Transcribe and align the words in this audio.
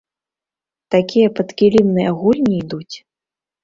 Такія 0.95 1.27
падкілімныя 1.37 2.09
гульні 2.25 2.53
ідуць. 2.65 2.95